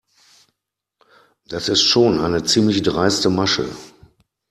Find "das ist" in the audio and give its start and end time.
1.45-1.83